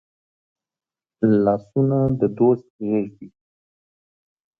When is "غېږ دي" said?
2.87-3.29